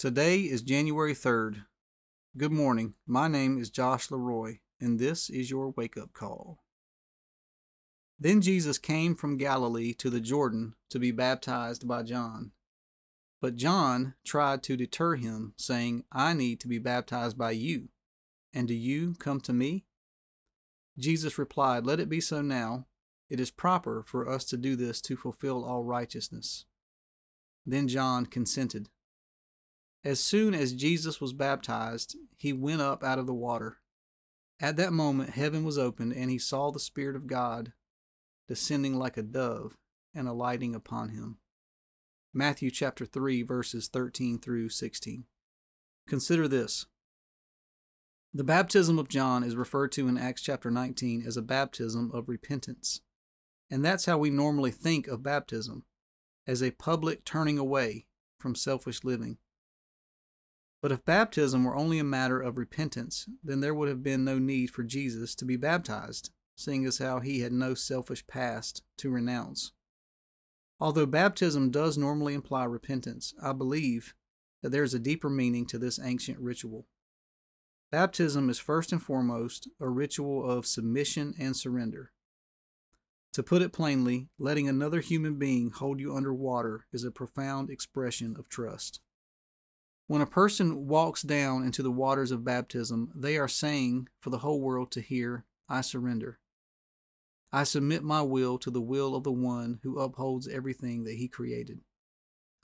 [0.00, 1.66] Today is January 3rd.
[2.34, 2.94] Good morning.
[3.06, 6.64] My name is Josh Leroy, and this is your wake up call.
[8.18, 12.52] Then Jesus came from Galilee to the Jordan to be baptized by John.
[13.42, 17.90] But John tried to deter him, saying, I need to be baptized by you,
[18.54, 19.84] and do you come to me?
[20.98, 22.86] Jesus replied, Let it be so now.
[23.28, 26.64] It is proper for us to do this to fulfill all righteousness.
[27.66, 28.88] Then John consented.
[30.02, 33.78] As soon as Jesus was baptized, he went up out of the water.
[34.58, 37.72] At that moment, heaven was opened, and he saw the Spirit of God
[38.48, 39.76] descending like a dove
[40.14, 41.38] and alighting upon him.
[42.32, 45.24] Matthew chapter 3 verses 13 through 16.
[46.06, 46.86] Consider this.
[48.32, 52.28] The baptism of John is referred to in Acts chapter 19 as a baptism of
[52.28, 53.00] repentance.
[53.70, 55.84] And that's how we normally think of baptism,
[56.46, 58.06] as a public turning away
[58.38, 59.38] from selfish living.
[60.82, 64.38] But if baptism were only a matter of repentance, then there would have been no
[64.38, 69.10] need for Jesus to be baptized, seeing as how he had no selfish past to
[69.10, 69.72] renounce.
[70.78, 74.14] Although baptism does normally imply repentance, I believe
[74.62, 76.86] that there is a deeper meaning to this ancient ritual.
[77.90, 82.12] Baptism is first and foremost a ritual of submission and surrender.
[83.34, 87.68] To put it plainly, letting another human being hold you under water is a profound
[87.68, 89.00] expression of trust.
[90.10, 94.38] When a person walks down into the waters of baptism, they are saying for the
[94.38, 96.40] whole world to hear, I surrender.
[97.52, 101.28] I submit my will to the will of the one who upholds everything that he
[101.28, 101.82] created.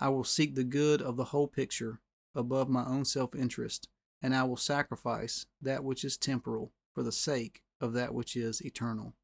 [0.00, 2.00] I will seek the good of the whole picture
[2.34, 3.86] above my own self interest,
[4.20, 8.60] and I will sacrifice that which is temporal for the sake of that which is
[8.60, 9.14] eternal.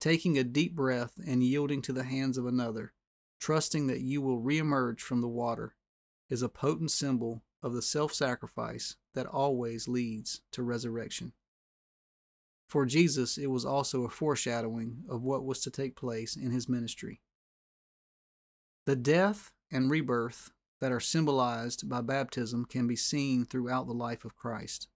[0.00, 2.92] Taking a deep breath and yielding to the hands of another,
[3.40, 5.74] trusting that you will reemerge from the water,
[6.30, 11.32] is a potent symbol of the self sacrifice that always leads to resurrection.
[12.68, 16.68] For Jesus, it was also a foreshadowing of what was to take place in his
[16.68, 17.20] ministry.
[18.86, 20.50] The death and rebirth
[20.80, 24.88] that are symbolized by baptism can be seen throughout the life of Christ.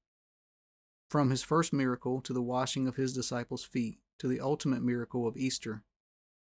[1.08, 5.26] From his first miracle to the washing of his disciples' feet to the ultimate miracle
[5.26, 5.84] of Easter,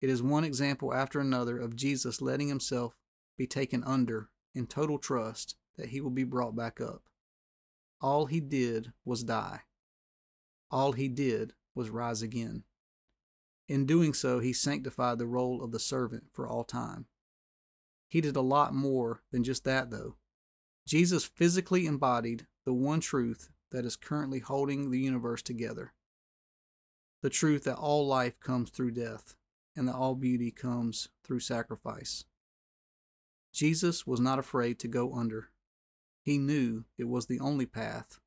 [0.02, 2.96] it is one example after another of Jesus letting himself
[3.38, 7.04] be taken under in total trust that he will be brought back up.
[8.02, 9.62] All he did was die.
[10.72, 12.64] All he did was rise again.
[13.68, 17.06] In doing so, he sanctified the role of the servant for all time.
[18.08, 20.16] He did a lot more than just that, though.
[20.88, 25.94] Jesus physically embodied the one truth that is currently holding the universe together
[27.26, 29.36] the truth that all life comes through death
[29.76, 32.24] and that all beauty comes through sacrifice.
[33.56, 35.50] Jesus was not afraid to go under.
[36.22, 38.20] He knew it was the only path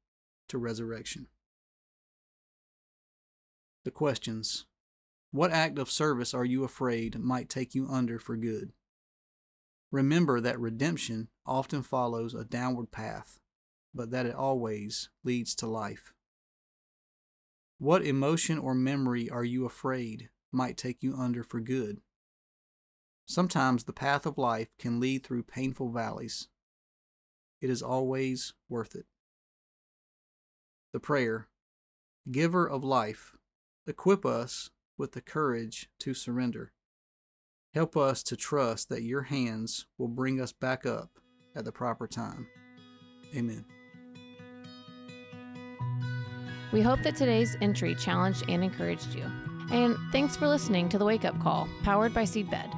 [0.48, 1.26] to resurrection.
[3.84, 4.64] The questions
[5.30, 8.72] What act of service are you afraid might take you under for good?
[9.90, 13.38] Remember that redemption often follows a downward path,
[13.94, 16.14] but that it always leads to life.
[17.76, 22.00] What emotion or memory are you afraid might take you under for good?
[23.28, 26.48] Sometimes the path of life can lead through painful valleys.
[27.60, 29.04] It is always worth it.
[30.94, 31.48] The prayer
[32.30, 33.36] Giver of life,
[33.86, 36.72] equip us with the courage to surrender.
[37.72, 41.18] Help us to trust that your hands will bring us back up
[41.54, 42.46] at the proper time.
[43.34, 43.64] Amen.
[46.70, 49.24] We hope that today's entry challenged and encouraged you.
[49.70, 52.77] And thanks for listening to the Wake Up Call, powered by Seedbed.